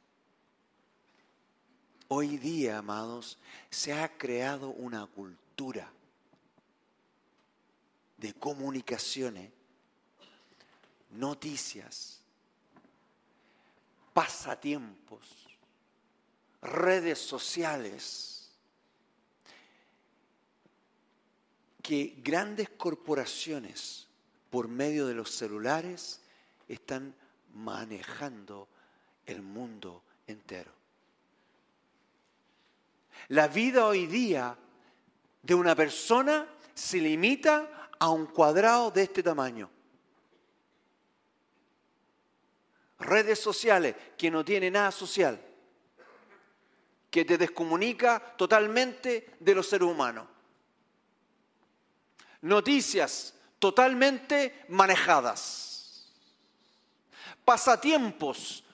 Hoy 2.08 2.38
día, 2.38 2.78
amados, 2.78 3.38
se 3.70 3.92
ha 3.92 4.16
creado 4.16 4.70
una 4.70 5.06
cultura 5.06 5.90
de 8.16 8.32
comunicaciones, 8.34 9.50
noticias, 11.10 12.20
pasatiempos, 14.12 15.20
redes 16.60 17.18
sociales, 17.18 18.37
que 21.88 22.16
grandes 22.22 22.68
corporaciones, 22.68 24.06
por 24.50 24.68
medio 24.68 25.06
de 25.06 25.14
los 25.14 25.30
celulares, 25.30 26.20
están 26.68 27.14
manejando 27.54 28.68
el 29.24 29.40
mundo 29.40 30.02
entero. 30.26 30.70
La 33.28 33.48
vida 33.48 33.86
hoy 33.86 34.06
día 34.06 34.54
de 35.42 35.54
una 35.54 35.74
persona 35.74 36.46
se 36.74 36.98
limita 36.98 37.88
a 37.98 38.10
un 38.10 38.26
cuadrado 38.26 38.90
de 38.90 39.04
este 39.04 39.22
tamaño. 39.22 39.70
Redes 42.98 43.38
sociales 43.38 43.96
que 44.18 44.30
no 44.30 44.44
tiene 44.44 44.70
nada 44.70 44.90
social, 44.90 45.40
que 47.10 47.24
te 47.24 47.38
descomunica 47.38 48.36
totalmente 48.36 49.36
de 49.40 49.54
los 49.54 49.66
seres 49.66 49.88
humanos. 49.88 50.26
Noticias 52.40 53.34
totalmente 53.58 54.64
manejadas. 54.68 56.12
Pasatiempos 57.44 58.64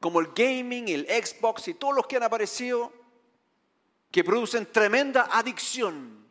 como 0.00 0.20
el 0.20 0.28
gaming, 0.34 0.88
el 0.88 1.06
Xbox 1.06 1.68
y 1.68 1.74
todos 1.74 1.94
los 1.94 2.06
que 2.06 2.16
han 2.16 2.22
aparecido 2.22 2.92
que 4.10 4.22
producen 4.22 4.70
tremenda 4.70 5.28
adicción. 5.32 6.24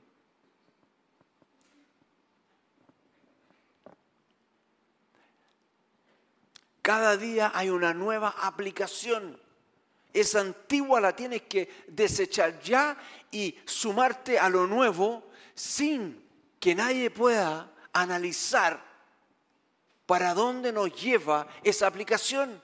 Cada 6.82 7.18
día 7.18 7.52
hay 7.56 7.70
una 7.70 7.94
nueva 7.94 8.36
aplicación. 8.42 9.40
Esa 10.14 10.42
antigua 10.42 11.02
la 11.02 11.16
tienes 11.16 11.44
que 11.44 11.70
desechar 11.88 12.60
ya 12.62 12.98
y 13.32 13.58
sumarte 13.66 14.38
a 14.38 14.50
lo 14.50 14.68
nuevo 14.68 15.24
sin 15.56 16.23
que 16.64 16.76
nadie 16.76 17.12
pueda 17.12 17.70
analizar 17.92 18.82
para 20.06 20.34
dónde 20.34 20.72
nos 20.72 20.96
lleva 20.96 21.46
esa 21.62 21.88
aplicación. 21.88 22.64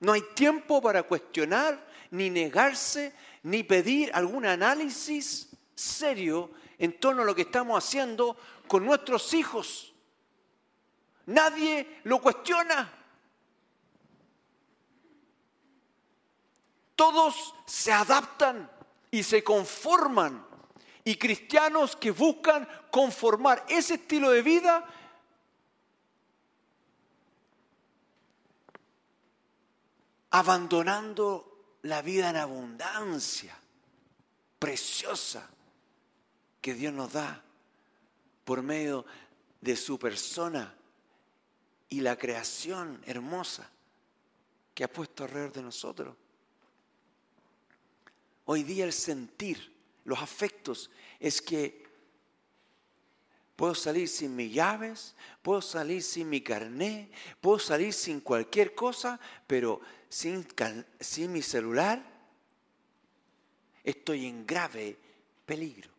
No 0.00 0.12
hay 0.12 0.20
tiempo 0.34 0.82
para 0.82 1.04
cuestionar 1.04 1.82
ni 2.10 2.28
negarse, 2.28 3.14
ni 3.44 3.62
pedir 3.62 4.10
algún 4.12 4.44
análisis 4.44 5.48
serio 5.74 6.50
en 6.76 7.00
torno 7.00 7.22
a 7.22 7.24
lo 7.24 7.34
que 7.34 7.42
estamos 7.48 7.82
haciendo 7.82 8.36
con 8.68 8.84
nuestros 8.84 9.32
hijos. 9.32 9.94
Nadie 11.24 12.02
lo 12.04 12.20
cuestiona. 12.20 12.92
Todos 16.94 17.54
se 17.64 17.90
adaptan 17.90 18.70
y 19.10 19.22
se 19.22 19.42
conforman. 19.42 20.52
Y 21.04 21.16
cristianos 21.16 21.96
que 21.96 22.10
buscan 22.10 22.66
conformar 22.90 23.64
ese 23.68 23.94
estilo 23.94 24.30
de 24.30 24.42
vida 24.42 24.88
abandonando 30.30 31.78
la 31.82 32.02
vida 32.02 32.30
en 32.30 32.36
abundancia, 32.36 33.56
preciosa, 34.58 35.48
que 36.60 36.74
Dios 36.74 36.92
nos 36.92 37.12
da 37.12 37.44
por 38.44 38.62
medio 38.62 39.04
de 39.60 39.76
su 39.76 39.98
persona 39.98 40.74
y 41.88 42.00
la 42.00 42.16
creación 42.16 43.02
hermosa 43.06 43.70
que 44.74 44.84
ha 44.84 44.92
puesto 44.92 45.24
alrededor 45.24 45.52
de 45.52 45.62
nosotros. 45.62 46.16
Hoy 48.46 48.62
día 48.62 48.86
el 48.86 48.92
sentir, 48.92 49.73
los 50.04 50.20
afectos, 50.20 50.90
es 51.18 51.40
que 51.40 51.84
puedo 53.56 53.74
salir 53.74 54.08
sin 54.08 54.36
mis 54.36 54.52
llaves, 54.52 55.14
puedo 55.42 55.62
salir 55.62 56.02
sin 56.02 56.28
mi 56.28 56.40
carné, 56.40 57.10
puedo 57.40 57.58
salir 57.58 57.92
sin 57.92 58.20
cualquier 58.20 58.74
cosa, 58.74 59.18
pero 59.46 59.80
sin, 60.08 60.46
mi 61.32 61.42
celular, 61.42 62.02
estoy 63.82 64.26
en 64.26 64.46
grave 64.46 64.98
peligro. 65.46 65.90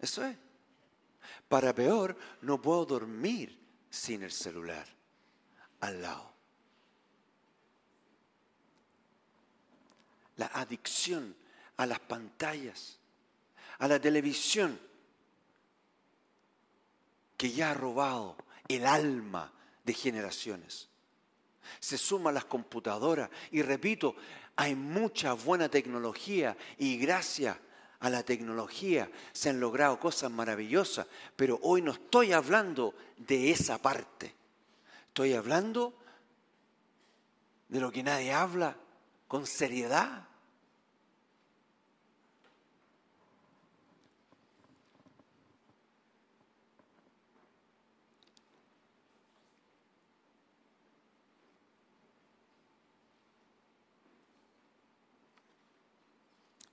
Eso 0.00 0.24
es. 0.24 0.36
Para 1.48 1.74
peor, 1.74 2.16
no 2.42 2.60
puedo 2.60 2.84
dormir 2.84 3.58
sin 3.88 4.22
el 4.22 4.32
celular 4.32 4.86
al 5.80 6.02
lado. 6.02 6.32
La 10.36 10.46
adicción 10.48 11.34
a 11.76 11.86
las 11.86 12.00
pantallas, 12.00 12.98
a 13.78 13.88
la 13.88 14.00
televisión, 14.00 14.78
que 17.36 17.50
ya 17.50 17.70
ha 17.70 17.74
robado 17.74 18.36
el 18.68 18.86
alma 18.86 19.52
de 19.84 19.92
generaciones 19.92 20.88
se 21.80 21.98
suman 21.98 22.34
las 22.34 22.44
computadoras 22.44 23.30
y 23.50 23.62
repito, 23.62 24.16
hay 24.56 24.74
mucha 24.74 25.32
buena 25.34 25.68
tecnología 25.68 26.56
y 26.78 26.96
gracias 26.96 27.56
a 28.00 28.10
la 28.10 28.22
tecnología 28.22 29.10
se 29.32 29.50
han 29.50 29.60
logrado 29.60 29.98
cosas 29.98 30.30
maravillosas, 30.30 31.06
pero 31.34 31.58
hoy 31.62 31.82
no 31.82 31.92
estoy 31.92 32.32
hablando 32.32 32.94
de 33.16 33.50
esa 33.50 33.80
parte, 33.80 34.34
estoy 35.08 35.34
hablando 35.34 35.94
de 37.68 37.80
lo 37.80 37.90
que 37.90 38.02
nadie 38.02 38.32
habla 38.32 38.76
con 39.28 39.46
seriedad. 39.46 40.25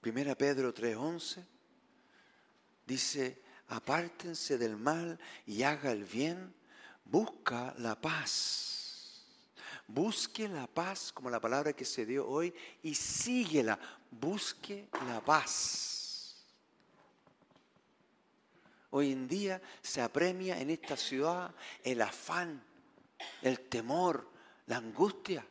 Primera 0.04 0.36
Pedro 0.36 0.74
3:11 0.74 1.46
dice, 2.86 3.42
apártense 3.70 4.58
del 4.58 4.76
mal 4.76 5.18
y 5.46 5.64
haga 5.64 5.94
el 5.94 6.04
bien, 6.04 6.54
busca 7.06 7.74
la 7.78 7.96
paz. 7.96 9.24
Busque 9.88 10.50
la 10.50 10.68
paz, 10.68 11.14
como 11.14 11.30
la 11.30 11.40
palabra 11.40 11.72
que 11.72 11.86
se 11.86 12.06
dio 12.06 12.28
hoy, 12.28 12.54
y 12.82 12.94
síguela. 12.96 13.80
Busque 14.12 14.90
la 15.08 15.22
paz. 15.22 16.36
Hoy 18.90 19.14
en 19.14 19.26
día 19.26 19.62
se 19.82 20.02
apremia 20.02 20.60
en 20.60 20.70
esta 20.70 20.98
ciudad 20.98 21.56
el 21.82 22.02
afán, 22.02 22.62
el 23.42 23.58
temor, 23.70 24.30
la 24.66 24.76
angustia, 24.76 25.48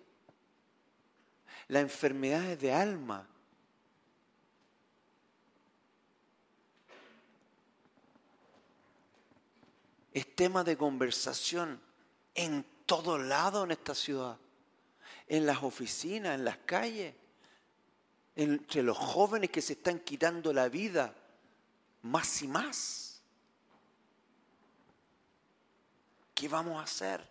las 1.68 1.82
enfermedades 1.82 2.60
de 2.60 2.70
alma, 2.70 3.31
es 10.12 10.34
tema 10.34 10.62
de 10.64 10.76
conversación 10.76 11.80
en 12.34 12.64
todo 12.86 13.18
lado 13.18 13.64
en 13.64 13.70
esta 13.70 13.94
ciudad, 13.94 14.38
en 15.26 15.46
las 15.46 15.62
oficinas, 15.62 16.34
en 16.34 16.44
las 16.44 16.58
calles, 16.58 17.14
entre 18.36 18.82
los 18.82 18.96
jóvenes 18.96 19.50
que 19.50 19.62
se 19.62 19.74
están 19.74 20.00
quitando 20.00 20.52
la 20.52 20.68
vida 20.68 21.14
más 22.02 22.42
y 22.42 22.48
más. 22.48 23.22
¿Qué 26.34 26.48
vamos 26.48 26.78
a 26.78 26.84
hacer? 26.84 27.26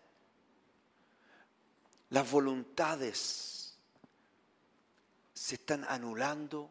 Las 2.10 2.30
voluntades 2.30 3.78
se 5.34 5.56
están 5.56 5.86
anulando 5.86 6.70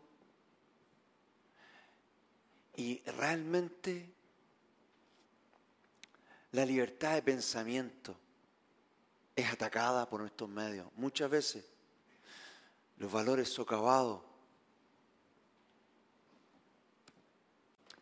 y 2.77 3.01
realmente 3.03 4.15
la 6.53 6.65
libertad 6.65 7.15
de 7.15 7.23
pensamiento 7.23 8.17
es 9.37 9.51
atacada 9.51 10.09
por 10.09 10.21
nuestros 10.21 10.49
medios. 10.49 10.87
Muchas 10.97 11.31
veces 11.31 11.65
los 12.97 13.11
valores 13.11 13.49
socavados. 13.49 14.21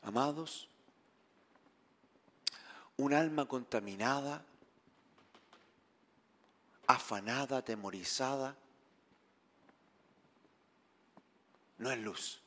Amados, 0.03 0.69
un 2.97 3.13
alma 3.13 3.47
contaminada 3.47 4.45
afanada, 6.89 7.59
atemorizada, 7.59 8.57
no 11.77 11.93
es 11.93 11.99
luz. 11.99 12.41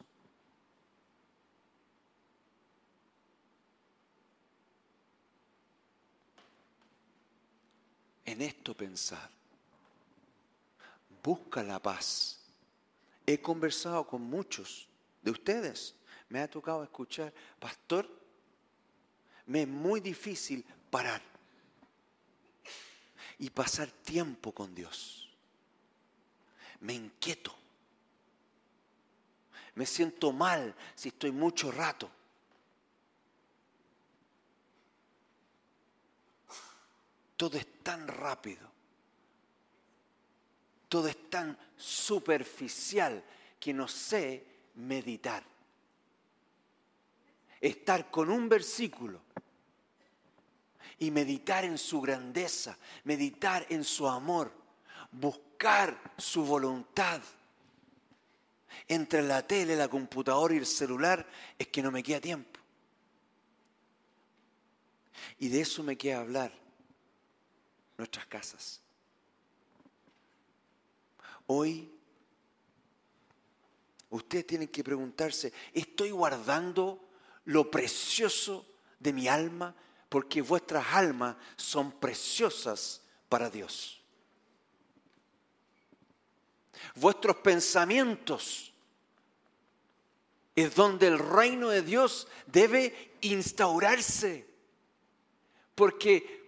En 8.26 8.42
esto 8.42 8.76
pensar. 8.76 9.30
Busca 11.24 11.64
la 11.64 11.80
paz. 11.80 12.40
He 13.26 13.40
conversado 13.42 14.06
con 14.08 14.22
muchos 14.22 14.88
de 15.22 15.32
ustedes. 15.32 15.96
Me 16.30 16.40
ha 16.40 16.50
tocado 16.50 16.84
escuchar, 16.84 17.34
pastor, 17.60 18.10
me 19.46 19.64
es 19.64 19.68
muy 19.68 20.00
difícil 20.00 20.66
parar 20.90 21.22
y 23.38 23.50
pasar 23.50 23.90
tiempo 23.90 24.52
con 24.54 24.74
Dios. 24.74 25.30
Me 26.80 26.94
inquieto. 26.94 27.54
Me 29.76 29.86
siento 29.86 30.32
mal 30.32 30.76
si 30.96 31.10
estoy 31.10 31.32
mucho 31.32 31.72
rato. 31.72 32.10
Todo 37.42 37.58
es 37.58 37.82
tan 37.82 38.08
rápido. 38.08 38.70
Todo 40.88 41.08
es 41.08 41.28
tan 41.28 41.58
superficial 41.76 43.24
que 43.60 43.74
no 43.74 43.88
sé 43.88 44.46
meditar. 44.76 45.42
Estar 47.60 48.12
con 48.12 48.30
un 48.30 48.48
versículo 48.48 49.22
y 51.00 51.10
meditar 51.10 51.66
en 51.66 51.80
su 51.80 52.00
grandeza, 52.00 52.78
meditar 53.06 53.66
en 53.70 53.84
su 53.86 54.08
amor, 54.08 54.54
buscar 55.12 56.14
su 56.20 56.46
voluntad. 56.46 57.24
Entre 58.88 59.24
la 59.24 59.48
tele, 59.48 59.76
la 59.76 59.88
computadora 59.88 60.54
y 60.54 60.58
el 60.58 60.68
celular 60.68 61.28
es 61.58 61.70
que 61.70 61.82
no 61.82 61.90
me 61.90 62.04
queda 62.04 62.22
tiempo. 62.22 62.60
Y 65.40 65.48
de 65.48 65.62
eso 65.62 65.82
me 65.82 65.98
queda 65.98 66.20
hablar 66.20 66.61
nuestras 68.02 68.26
casas. 68.26 68.82
Hoy 71.48 71.90
ustedes 74.10 74.46
tienen 74.46 74.68
que 74.68 74.84
preguntarse, 74.84 75.54
¿estoy 75.74 76.12
guardando 76.12 77.00
lo 77.46 77.72
precioso 77.72 78.66
de 79.00 79.14
mi 79.14 79.28
alma? 79.28 79.76
porque 80.12 80.42
vuestras 80.42 80.86
almas 80.92 81.38
son 81.56 81.90
preciosas 81.94 83.02
para 83.30 83.50
Dios. 83.50 84.02
Vuestros 86.96 87.38
pensamientos 87.38 88.74
es 90.54 90.76
donde 90.76 91.08
el 91.08 91.18
reino 91.18 91.70
de 91.70 91.82
Dios 91.82 92.28
debe 92.46 93.14
instaurarse, 93.22 94.46
porque 95.76 96.41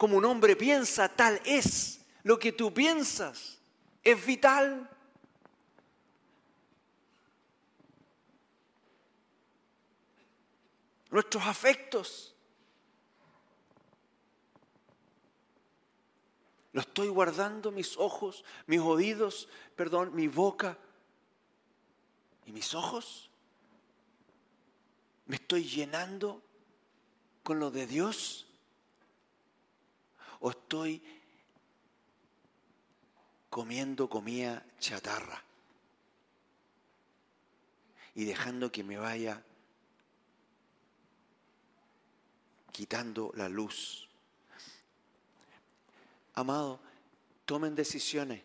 como 0.00 0.16
un 0.16 0.24
hombre 0.24 0.56
piensa, 0.56 1.10
tal 1.10 1.42
es 1.44 2.00
lo 2.22 2.38
que 2.38 2.52
tú 2.52 2.72
piensas, 2.72 3.60
es 4.02 4.24
vital. 4.24 4.88
Nuestros 11.10 11.44
afectos 11.44 12.34
¿Lo 16.72 16.80
estoy 16.80 17.08
guardando 17.08 17.70
mis 17.70 17.98
ojos, 17.98 18.42
mis 18.66 18.80
oídos, 18.80 19.48
perdón, 19.76 20.14
mi 20.14 20.28
boca 20.28 20.78
y 22.46 22.52
mis 22.52 22.74
ojos? 22.74 23.28
¿Me 25.26 25.36
estoy 25.36 25.64
llenando 25.64 26.40
con 27.42 27.58
lo 27.58 27.70
de 27.70 27.86
Dios? 27.86 28.49
¿O 30.40 30.50
estoy 30.50 31.02
comiendo 33.48 34.08
comida 34.08 34.64
chatarra 34.78 35.42
y 38.14 38.24
dejando 38.24 38.72
que 38.72 38.84
me 38.84 38.96
vaya 38.96 39.42
quitando 42.72 43.32
la 43.34 43.48
luz 43.48 44.10
Amado, 46.34 46.80
tomen 47.44 47.74
decisiones 47.74 48.42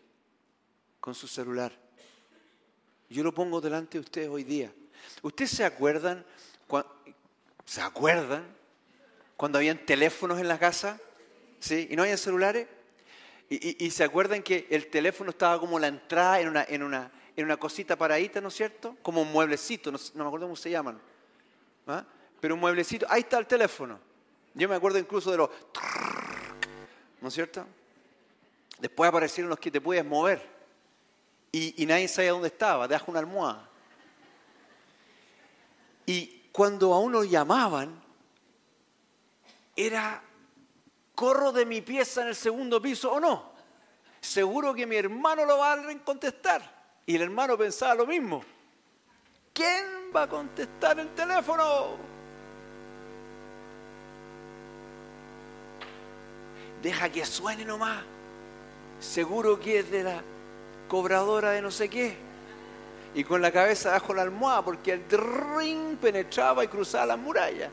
con 1.00 1.14
su 1.14 1.28
celular. 1.28 1.72
Yo 3.08 3.22
lo 3.22 3.32
pongo 3.32 3.60
delante 3.60 3.98
de 3.98 4.04
ustedes 4.04 4.28
hoy 4.28 4.44
día. 4.44 4.70
¿Ustedes 5.22 5.52
se 5.52 5.64
acuerdan? 5.64 6.22
¿Se 7.64 7.80
acuerdan 7.80 8.44
cuando 9.36 9.56
habían 9.56 9.86
teléfonos 9.86 10.38
en 10.40 10.48
la 10.48 10.58
casa? 10.58 11.00
¿Sí? 11.60 11.88
¿Y 11.90 11.96
no 11.96 12.02
habían 12.02 12.18
celulares? 12.18 12.66
Y, 13.48 13.90
se 13.92 14.02
acuerdan 14.02 14.42
que 14.42 14.66
el 14.70 14.88
teléfono 14.88 15.30
estaba 15.30 15.60
como 15.60 15.78
la 15.78 15.86
entrada 15.86 16.40
en 16.40 16.48
una, 16.48 16.64
en 16.64 16.82
una, 16.82 17.12
en 17.36 17.44
una 17.44 17.56
cosita 17.56 17.94
paradita, 17.94 18.40
¿no 18.40 18.48
es 18.48 18.54
cierto? 18.54 18.96
Como 19.02 19.22
un 19.22 19.30
mueblecito, 19.30 19.92
no, 19.92 19.98
me 20.14 20.24
acuerdo 20.24 20.46
cómo 20.46 20.56
se 20.56 20.70
llaman. 20.70 21.00
¿Ah? 21.86 22.04
Pero 22.40 22.54
un 22.54 22.60
mueblecito, 22.60 23.06
ahí 23.08 23.20
está 23.20 23.38
el 23.38 23.46
teléfono. 23.46 24.00
Yo 24.54 24.68
me 24.68 24.74
acuerdo 24.74 24.98
incluso 24.98 25.30
de 25.30 25.36
los... 25.36 25.50
¿No 27.20 27.28
es 27.28 27.34
cierto? 27.34 27.64
Después 28.78 29.08
aparecieron 29.08 29.48
los 29.48 29.60
que 29.60 29.70
te 29.70 29.80
puedes 29.80 30.04
mover. 30.04 30.56
Y, 31.52 31.86
nadie 31.86 32.08
sabía 32.08 32.32
dónde 32.32 32.48
estaba, 32.48 32.86
debajo 32.86 33.10
una 33.10 33.20
almohada. 33.20 33.70
Y 36.04 36.48
cuando 36.52 36.92
a 36.92 37.00
uno 37.00 37.24
llamaban, 37.24 38.02
era, 39.74 40.22
corro 41.16 41.50
de 41.50 41.66
mi 41.66 41.80
pieza 41.80 42.22
en 42.22 42.28
el 42.28 42.36
segundo 42.36 42.80
piso 42.80 43.10
o 43.10 43.18
no. 43.18 43.50
Seguro 44.20 44.74
que 44.74 44.86
mi 44.86 44.96
hermano 44.96 45.44
lo 45.44 45.58
va 45.58 45.72
a 45.72 45.98
contestar. 46.04 46.62
Y 47.06 47.16
el 47.16 47.22
hermano 47.22 47.56
pensaba 47.56 47.94
lo 47.94 48.06
mismo. 48.06 48.44
¿Quién 49.52 49.84
va 50.14 50.24
a 50.24 50.28
contestar 50.28 51.00
el 51.00 51.08
teléfono? 51.14 51.96
Deja 56.82 57.08
que 57.08 57.24
suene 57.24 57.64
nomás 57.64 58.04
seguro 59.00 59.58
que 59.58 59.80
es 59.80 59.90
de 59.90 60.02
la 60.02 60.22
cobradora 60.88 61.52
de 61.52 61.62
no 61.62 61.70
sé 61.70 61.88
qué. 61.88 62.16
Y 63.14 63.24
con 63.24 63.40
la 63.40 63.50
cabeza 63.50 63.92
bajo 63.92 64.12
la 64.12 64.22
almohada 64.22 64.62
porque 64.62 64.92
el 64.92 65.02
ring 65.56 65.96
penetraba 65.96 66.62
y 66.64 66.68
cruzaba 66.68 67.06
la 67.06 67.16
muralla. 67.16 67.70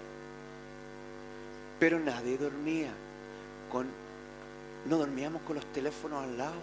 Pero 1.79 1.99
nadie 1.99 2.38
dormía. 2.38 2.91
No 4.86 4.98
dormíamos 4.98 5.42
con 5.44 5.56
los 5.56 5.66
teléfonos 5.68 6.24
al 6.24 6.38
lado, 6.38 6.60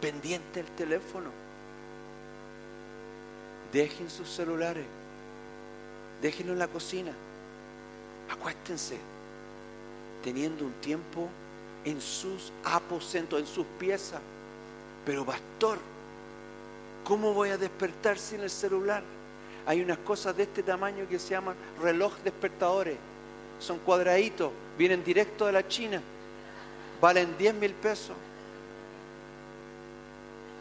pendiente 0.00 0.62
del 0.62 0.72
teléfono. 0.72 1.30
Dejen 3.72 4.10
sus 4.10 4.28
celulares, 4.28 4.84
déjenlo 6.22 6.52
en 6.54 6.58
la 6.58 6.68
cocina, 6.68 7.12
acuéstense, 8.30 8.96
teniendo 10.24 10.64
un 10.64 10.72
tiempo 10.74 11.28
en 11.84 12.00
sus 12.00 12.52
aposentos, 12.64 13.38
en 13.38 13.46
sus 13.46 13.66
piezas. 13.78 14.20
Pero 15.04 15.24
pastor, 15.24 15.78
¿cómo 17.04 17.32
voy 17.32 17.50
a 17.50 17.58
despertar 17.58 18.18
sin 18.18 18.40
el 18.40 18.50
celular? 18.50 19.02
Hay 19.66 19.80
unas 19.80 19.98
cosas 19.98 20.36
de 20.36 20.44
este 20.44 20.62
tamaño 20.62 21.08
que 21.08 21.18
se 21.18 21.30
llaman 21.30 21.54
reloj 21.82 22.14
despertadores. 22.24 22.96
Son 23.58 23.78
cuadraditos, 23.78 24.52
vienen 24.78 25.04
directo 25.04 25.46
de 25.46 25.52
la 25.52 25.66
China, 25.66 26.00
valen 27.00 27.36
10 27.38 27.54
mil 27.54 27.72
pesos. 27.72 28.16